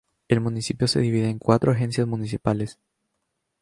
[0.29, 2.79] El municipio de divide en cuatro agencias municipales.